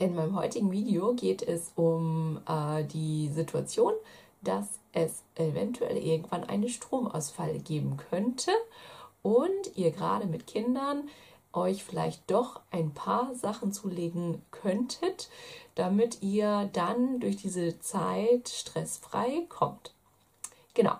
[0.00, 3.92] In meinem heutigen Video geht es um äh, die Situation,
[4.42, 8.52] dass es eventuell irgendwann einen Stromausfall geben könnte
[9.22, 11.08] und ihr gerade mit Kindern
[11.52, 15.30] euch vielleicht doch ein paar Sachen zulegen könntet,
[15.74, 19.94] damit ihr dann durch diese Zeit stressfrei kommt.
[20.74, 20.94] Genau.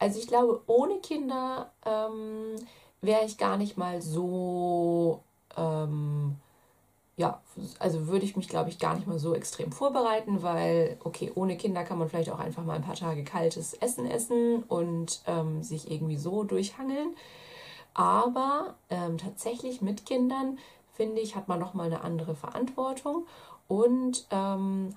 [0.00, 2.56] Also ich glaube, ohne Kinder ähm,
[3.02, 5.22] wäre ich gar nicht mal so
[5.56, 6.38] ähm,
[7.16, 7.40] ja,
[7.78, 11.56] also würde ich mich, glaube ich, gar nicht mal so extrem vorbereiten, weil, okay, ohne
[11.56, 15.62] Kinder kann man vielleicht auch einfach mal ein paar Tage kaltes Essen essen und ähm,
[15.62, 17.14] sich irgendwie so durchhangeln.
[17.94, 20.58] Aber ähm, tatsächlich mit Kindern,
[20.94, 23.26] finde ich, hat man nochmal eine andere Verantwortung.
[23.68, 24.94] Und ähm,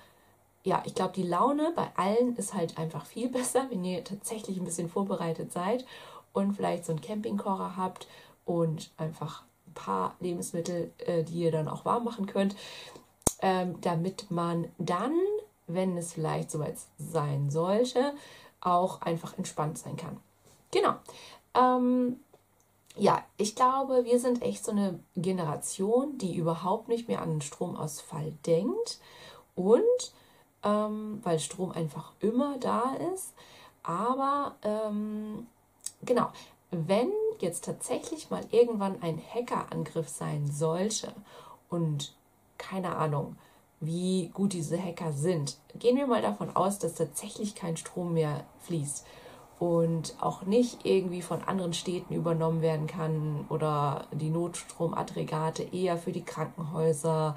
[0.64, 4.58] ja, ich glaube, die Laune bei allen ist halt einfach viel besser, wenn ihr tatsächlich
[4.58, 5.86] ein bisschen vorbereitet seid
[6.32, 8.08] und vielleicht so einen Campingkocher habt
[8.46, 9.44] und einfach
[9.76, 12.56] paar Lebensmittel, äh, die ihr dann auch warm machen könnt,
[13.42, 15.14] ähm, damit man dann,
[15.68, 18.14] wenn es vielleicht soweit sein sollte,
[18.62, 20.18] auch einfach entspannt sein kann.
[20.72, 20.96] Genau.
[21.54, 22.20] Ähm,
[22.98, 27.42] ja, ich glaube, wir sind echt so eine Generation, die überhaupt nicht mehr an den
[27.42, 29.00] Stromausfall denkt
[29.56, 29.82] und
[30.64, 33.34] ähm, weil Strom einfach immer da ist.
[33.84, 35.48] Aber ähm,
[36.04, 36.30] genau,
[36.72, 41.14] wenn jetzt tatsächlich mal irgendwann ein Hackerangriff sein sollte
[41.70, 42.14] und
[42.58, 43.36] keine Ahnung,
[43.80, 48.46] wie gut diese Hacker sind, gehen wir mal davon aus, dass tatsächlich kein Strom mehr
[48.62, 49.06] fließt
[49.60, 56.12] und auch nicht irgendwie von anderen Städten übernommen werden kann oder die Notstromaggregate eher für
[56.12, 57.36] die Krankenhäuser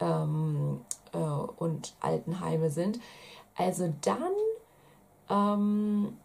[0.00, 0.80] ähm,
[1.12, 3.00] äh, und Altenheime sind.
[3.56, 4.32] Also dann
[5.28, 6.16] ähm,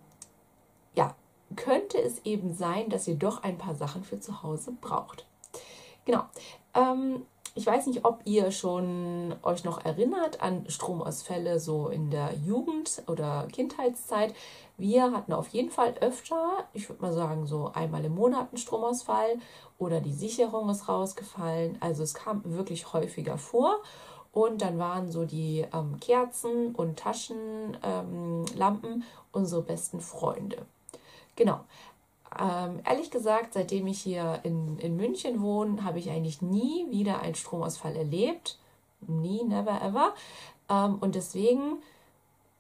[1.56, 5.26] könnte es eben sein, dass ihr doch ein paar Sachen für zu Hause braucht.
[6.06, 6.24] Genau.
[6.74, 12.34] Ähm, ich weiß nicht, ob ihr schon euch noch erinnert an Stromausfälle so in der
[12.46, 14.34] Jugend oder Kindheitszeit.
[14.78, 18.58] Wir hatten auf jeden Fall öfter, ich würde mal sagen, so einmal im Monat einen
[18.58, 19.38] Stromausfall
[19.78, 21.78] oder die Sicherung ist rausgefallen.
[21.82, 23.82] Also es kam wirklich häufiger vor.
[24.32, 30.66] Und dann waren so die ähm, Kerzen und Taschenlampen ähm, unsere besten Freunde.
[31.42, 31.62] Genau.
[32.40, 37.20] Ähm, ehrlich gesagt, seitdem ich hier in, in München wohne, habe ich eigentlich nie wieder
[37.20, 38.60] einen Stromausfall erlebt.
[39.08, 40.14] Nie, never, ever.
[40.70, 41.82] Ähm, und deswegen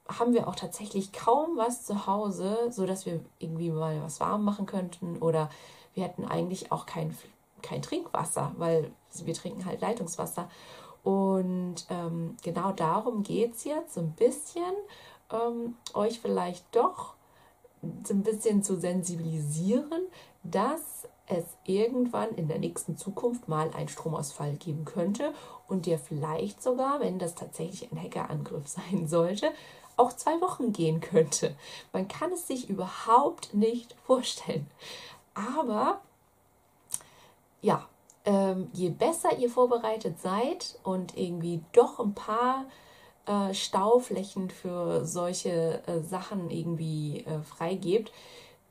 [0.07, 4.65] haben wir auch tatsächlich kaum was zu Hause, sodass wir irgendwie mal was warm machen
[4.65, 5.19] könnten.
[5.19, 5.51] Oder
[5.93, 7.15] wir hätten eigentlich auch kein,
[7.61, 8.91] kein Trinkwasser, weil
[9.23, 10.49] wir trinken halt Leitungswasser.
[11.03, 14.73] Und ähm, genau darum geht es jetzt so ein bisschen,
[15.31, 17.13] ähm, euch vielleicht doch
[17.81, 20.07] ein bisschen zu sensibilisieren,
[20.43, 25.33] dass es irgendwann in der nächsten Zukunft mal einen Stromausfall geben könnte
[25.67, 29.51] und der vielleicht sogar, wenn das tatsächlich ein Hackerangriff sein sollte,
[29.97, 31.55] auch zwei Wochen gehen könnte.
[31.93, 34.67] Man kann es sich überhaupt nicht vorstellen.
[35.33, 36.01] Aber
[37.61, 37.87] ja,
[38.25, 42.65] ähm, je besser ihr vorbereitet seid und irgendwie doch ein paar
[43.31, 48.11] äh, Stauflächen für solche äh, Sachen irgendwie äh, freigebt,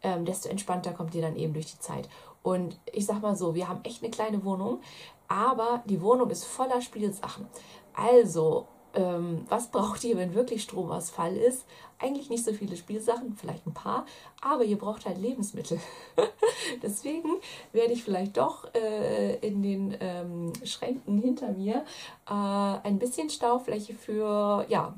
[0.03, 2.09] ähm, desto entspannter kommt ihr dann eben durch die Zeit.
[2.43, 4.81] Und ich sag mal so, wir haben echt eine kleine Wohnung,
[5.29, 7.47] aber die Wohnung ist voller Spielsachen.
[7.95, 11.65] Also ähm, was braucht ihr, wenn wirklich Stromausfall ist?
[11.99, 14.07] Eigentlich nicht so viele Spielsachen, vielleicht ein paar,
[14.41, 15.79] aber ihr braucht halt Lebensmittel.
[16.83, 17.29] Deswegen
[17.73, 21.85] werde ich vielleicht doch äh, in den ähm, Schränken hinter mir
[22.29, 24.95] äh, ein bisschen Staufläche für, ja,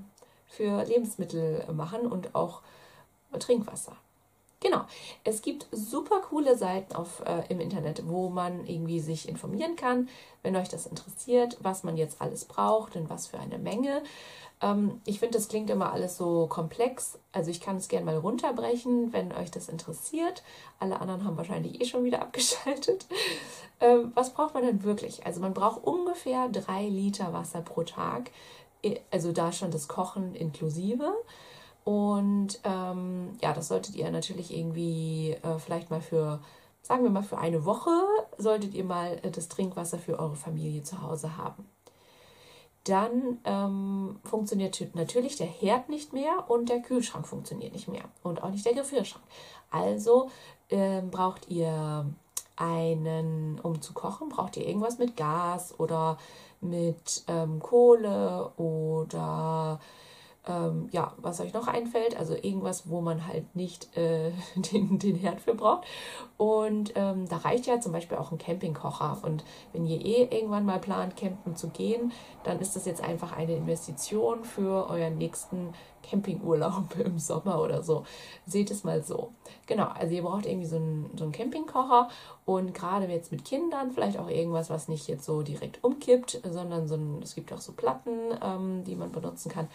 [0.46, 2.62] für Lebensmittel machen und auch
[3.38, 3.96] Trinkwasser.
[4.62, 4.82] Genau.
[5.24, 10.08] Es gibt super coole Seiten auf, äh, im Internet, wo man irgendwie sich informieren kann,
[10.42, 14.02] wenn euch das interessiert, was man jetzt alles braucht und was für eine Menge.
[14.60, 17.18] Ähm, ich finde, das klingt immer alles so komplex.
[17.32, 20.44] Also ich kann es gerne mal runterbrechen, wenn euch das interessiert.
[20.78, 23.06] Alle anderen haben wahrscheinlich eh schon wieder abgeschaltet.
[23.80, 25.26] Ähm, was braucht man denn wirklich?
[25.26, 28.30] Also man braucht ungefähr drei Liter Wasser pro Tag.
[29.10, 31.12] Also da schon das Kochen inklusive.
[31.84, 36.40] Und ähm, ja, das solltet ihr natürlich irgendwie äh, vielleicht mal für,
[36.82, 37.90] sagen wir mal, für eine Woche
[38.38, 41.66] solltet ihr mal äh, das Trinkwasser für eure Familie zu Hause haben.
[42.84, 48.42] Dann ähm, funktioniert natürlich der Herd nicht mehr und der Kühlschrank funktioniert nicht mehr und
[48.42, 49.24] auch nicht der Gefrierschrank.
[49.70, 50.30] Also
[50.68, 52.06] ähm, braucht ihr
[52.56, 56.18] einen, um zu kochen, braucht ihr irgendwas mit Gas oder
[56.60, 59.80] mit ähm, Kohle oder
[60.48, 64.32] Ähm, ja, was euch noch einfällt, also irgendwas, wo man halt nicht äh,
[64.72, 65.86] den, den Herd für braucht.
[66.36, 69.18] Und ähm, da reicht ja zum Beispiel auch ein Campingkocher.
[69.22, 72.12] Und wenn ihr eh irgendwann mal plant, campen zu gehen,
[72.42, 78.04] dann ist das jetzt einfach eine Investition für euren nächsten Campingurlaub im Sommer oder so.
[78.46, 79.32] Seht es mal so.
[79.66, 82.08] Genau, also ihr braucht irgendwie so einen, so einen Campingkocher
[82.44, 86.88] und gerade jetzt mit Kindern vielleicht auch irgendwas, was nicht jetzt so direkt umkippt, sondern
[86.88, 88.10] so ein, es gibt auch so Platten,
[88.42, 89.68] ähm, die man benutzen kann.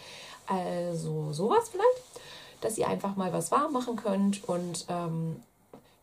[0.46, 2.20] Also sowas vielleicht,
[2.60, 5.36] dass ihr einfach mal was warm machen könnt und ähm,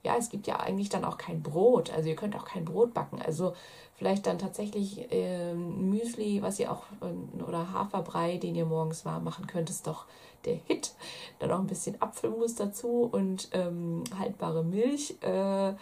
[0.05, 1.91] ja, es gibt ja eigentlich dann auch kein Brot.
[1.91, 3.21] Also ihr könnt auch kein Brot backen.
[3.21, 3.53] Also
[3.95, 9.23] vielleicht dann tatsächlich äh, Müsli, was ihr auch, äh, oder Haferbrei, den ihr morgens warm
[9.23, 10.05] machen könnt, ist doch
[10.45, 10.93] der Hit.
[11.39, 15.15] Dann auch ein bisschen Apfelmus dazu und ähm, haltbare Milch.
[15.21, 15.73] Äh,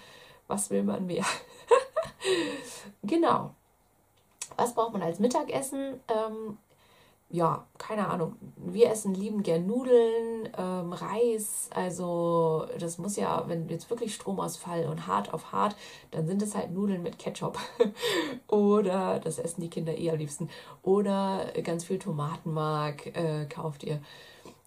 [0.48, 1.26] was will man mehr?
[3.04, 3.54] genau.
[4.56, 6.00] Was braucht man als Mittagessen?
[7.33, 8.35] Ja, keine Ahnung.
[8.57, 11.68] Wir essen lieben gern Nudeln, ähm, Reis.
[11.74, 15.75] Also das muss ja, wenn jetzt wirklich Stromausfall und hart auf hart,
[16.12, 17.57] dann sind es halt Nudeln mit Ketchup.
[18.47, 20.47] Oder das essen die Kinder eh am liebsten.
[20.83, 24.00] Oder ganz viel Tomatenmark äh, kauft ihr.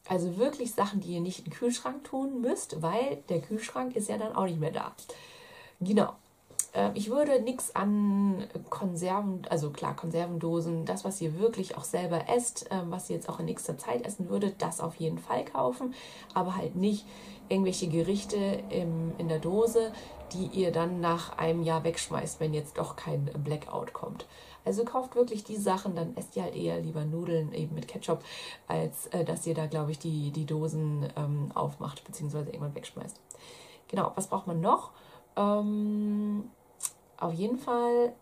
[0.09, 4.09] Also wirklich Sachen, die ihr nicht in den Kühlschrank tun müsst, weil der Kühlschrank ist
[4.09, 4.91] ja dann auch nicht mehr da.
[5.81, 6.15] Genau.
[6.77, 12.29] Ähm, ich würde nichts an Konserven, also klar, Konservendosen, das, was ihr wirklich auch selber
[12.29, 15.45] esst, ähm, was ihr jetzt auch in nächster Zeit essen würdet, das auf jeden Fall
[15.47, 15.95] kaufen,
[16.35, 17.07] aber halt nicht
[17.49, 18.37] irgendwelche Gerichte
[18.71, 19.93] im, in der Dose,
[20.33, 24.27] die ihr dann nach einem Jahr wegschmeißt, wenn jetzt doch kein Blackout kommt.
[24.65, 28.23] Also kauft wirklich die Sachen, dann esst ihr halt eher lieber Nudeln eben mit Ketchup,
[28.67, 33.21] als äh, dass ihr da, glaube ich, die, die Dosen ähm, aufmacht, beziehungsweise irgendwann wegschmeißt.
[33.89, 34.91] Genau, was braucht man noch?
[35.37, 36.51] Ähm,
[37.19, 38.13] auf jeden Fall,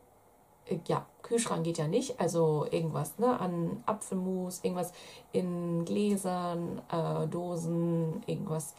[0.66, 4.92] äh, ja, Kühlschrank geht ja nicht, also irgendwas ne, an Apfelmus, irgendwas
[5.32, 8.74] in Gläsern, äh, Dosen, irgendwas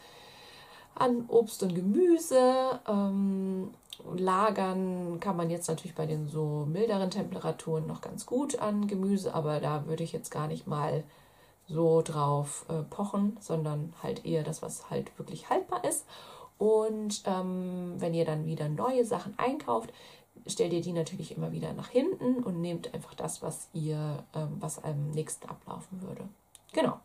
[0.94, 2.80] an Obst und Gemüse.
[2.88, 3.70] Ähm,
[4.14, 9.34] lagern kann man jetzt natürlich bei den so milderen Temperaturen noch ganz gut an Gemüse,
[9.34, 11.04] aber da würde ich jetzt gar nicht mal
[11.68, 16.06] so drauf äh, pochen, sondern halt eher das, was halt wirklich haltbar ist.
[16.58, 19.92] Und ähm, wenn ihr dann wieder neue Sachen einkauft,
[20.46, 24.56] stellt ihr die natürlich immer wieder nach hinten und nehmt einfach das, was ihr, ähm,
[24.60, 26.28] was am nächsten ablaufen würde.
[26.72, 27.00] Genau.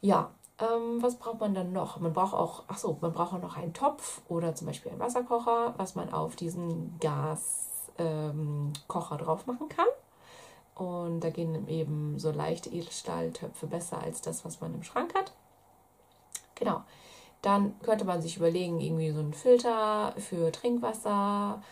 [0.00, 1.98] Ja, ähm, was braucht man dann noch?
[2.00, 5.00] Man braucht auch, ach so, man braucht auch noch einen Topf oder zum Beispiel einen
[5.00, 9.86] Wasserkocher, was man auf diesen Gaskocher ähm, drauf machen kann.
[10.74, 15.32] Und da gehen eben so leichte Edelstahltöpfe besser als das, was man im Schrank hat.
[16.54, 16.82] Genau.
[17.42, 21.62] Dann könnte man sich überlegen, irgendwie so einen Filter für Trinkwasser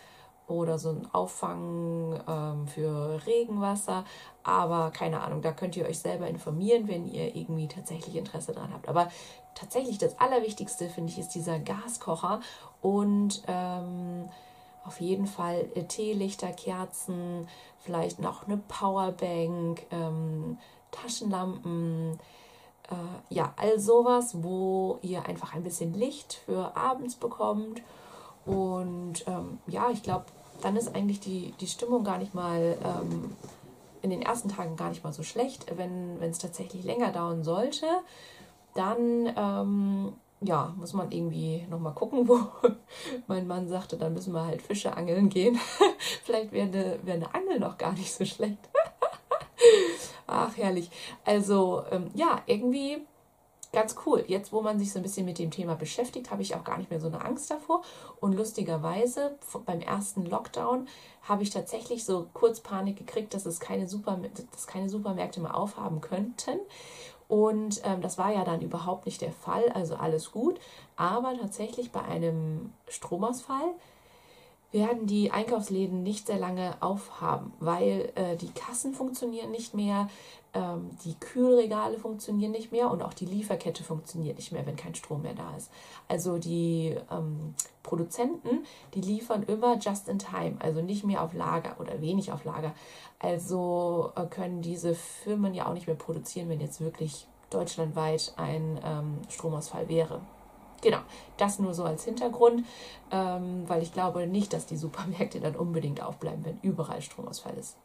[0.46, 4.04] oder so ein Auffang ähm, für Regenwasser.
[4.44, 8.72] Aber keine Ahnung, da könnt ihr euch selber informieren, wenn ihr irgendwie tatsächlich Interesse dran
[8.72, 8.88] habt.
[8.88, 9.08] Aber
[9.54, 12.40] tatsächlich das Allerwichtigste, finde ich, ist dieser Gaskocher
[12.80, 14.28] und ähm,
[14.84, 17.48] auf jeden Fall Teelichter, Kerzen,
[17.80, 20.58] vielleicht noch eine Powerbank, ähm,
[20.92, 22.18] Taschenlampen,
[22.90, 27.82] äh, ja, all sowas, wo ihr einfach ein bisschen Licht für abends bekommt.
[28.44, 30.26] Und ähm, ja, ich glaube,
[30.62, 33.36] dann ist eigentlich die, die Stimmung gar nicht mal ähm,
[34.02, 35.66] in den ersten Tagen gar nicht mal so schlecht.
[35.76, 37.86] Wenn es tatsächlich länger dauern sollte,
[38.74, 42.40] dann ähm, ja, muss man irgendwie nochmal gucken, wo
[43.26, 45.58] mein Mann sagte, dann müssen wir halt Fische angeln gehen.
[46.24, 48.58] Vielleicht wäre eine, wär eine Angel noch gar nicht so schlecht.
[50.26, 50.90] Ach, herrlich.
[51.24, 53.06] Also, ähm, ja, irgendwie
[53.72, 54.24] ganz cool.
[54.26, 56.78] Jetzt, wo man sich so ein bisschen mit dem Thema beschäftigt, habe ich auch gar
[56.78, 57.82] nicht mehr so eine Angst davor.
[58.20, 60.88] Und lustigerweise, beim ersten Lockdown
[61.22, 64.18] habe ich tatsächlich so kurz Panik gekriegt, dass es keine, Super,
[64.52, 66.58] dass keine Supermärkte mehr aufhaben könnten.
[67.28, 70.58] Und ähm, das war ja dann überhaupt nicht der Fall, also alles gut.
[70.96, 73.74] Aber tatsächlich bei einem Stromausfall
[74.72, 80.08] werden die Einkaufsläden nicht sehr lange aufhaben, weil äh, die Kassen funktionieren nicht mehr,
[80.54, 84.94] ähm, die Kühlregale funktionieren nicht mehr und auch die Lieferkette funktioniert nicht mehr, wenn kein
[84.94, 85.70] Strom mehr da ist.
[86.08, 91.76] Also die ähm, Produzenten, die liefern immer just in time, also nicht mehr auf Lager
[91.78, 92.74] oder wenig auf Lager.
[93.18, 98.80] Also äh, können diese Firmen ja auch nicht mehr produzieren, wenn jetzt wirklich deutschlandweit ein
[98.84, 100.20] ähm, Stromausfall wäre.
[100.86, 101.00] Genau,
[101.36, 102.64] das nur so als Hintergrund,
[103.10, 107.76] ähm, weil ich glaube nicht, dass die Supermärkte dann unbedingt aufbleiben, wenn überall Stromausfall ist.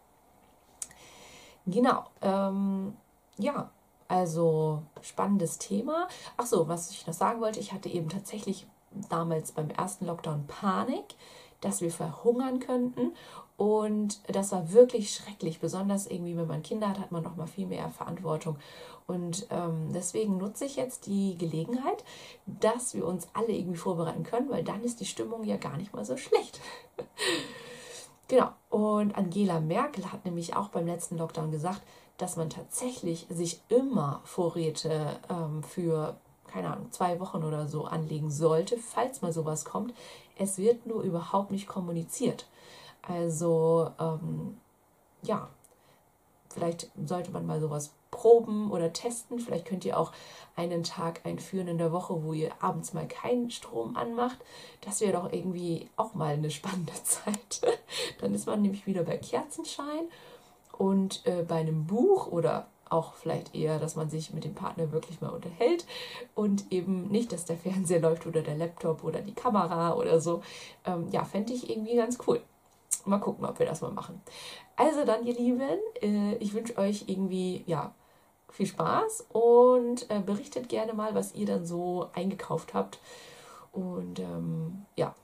[1.65, 2.95] Genau, ähm,
[3.39, 3.71] ja,
[4.07, 6.07] also spannendes Thema.
[6.37, 8.67] Ach so, was ich noch sagen wollte, ich hatte eben tatsächlich
[9.09, 11.15] damals beim ersten Lockdown Panik,
[11.61, 13.13] dass wir verhungern könnten.
[13.57, 15.59] Und das war wirklich schrecklich.
[15.59, 18.57] Besonders irgendwie, wenn man Kinder hat, hat man noch mal viel mehr Verantwortung.
[19.07, 22.03] Und ähm, deswegen nutze ich jetzt die Gelegenheit,
[22.45, 25.93] dass wir uns alle irgendwie vorbereiten können, weil dann ist die Stimmung ja gar nicht
[25.93, 26.59] mal so schlecht.
[28.27, 28.49] genau.
[28.69, 31.81] Und Angela Merkel hat nämlich auch beim letzten Lockdown gesagt,
[32.17, 36.15] dass man tatsächlich sich immer Vorräte ähm, für
[36.51, 39.93] keine Ahnung, zwei Wochen oder so anlegen sollte, falls mal sowas kommt.
[40.37, 42.47] Es wird nur überhaupt nicht kommuniziert.
[43.01, 44.57] Also ähm,
[45.21, 45.49] ja,
[46.49, 49.39] vielleicht sollte man mal sowas proben oder testen.
[49.39, 50.11] Vielleicht könnt ihr auch
[50.55, 54.37] einen Tag einführen in der Woche, wo ihr abends mal keinen Strom anmacht.
[54.81, 57.61] Das wäre doch irgendwie auch mal eine spannende Zeit.
[58.19, 60.07] Dann ist man nämlich wieder bei Kerzenschein
[60.77, 64.91] und äh, bei einem Buch oder auch vielleicht eher, dass man sich mit dem Partner
[64.91, 65.85] wirklich mal unterhält
[66.35, 70.41] und eben nicht, dass der Fernseher läuft oder der Laptop oder die Kamera oder so.
[70.85, 72.41] Ähm, ja, fände ich irgendwie ganz cool.
[73.05, 74.21] Mal gucken, ob wir das mal machen.
[74.75, 77.93] Also dann, ihr Lieben, äh, ich wünsche euch irgendwie, ja,
[78.51, 82.99] viel Spaß und äh, berichtet gerne mal, was ihr dann so eingekauft habt.
[83.71, 85.15] Und ähm, ja,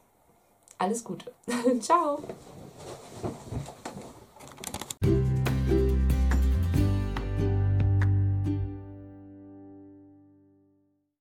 [0.78, 1.34] alles Gute.
[1.80, 2.20] Ciao.